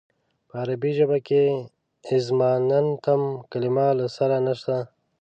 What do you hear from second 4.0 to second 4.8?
سره نشته.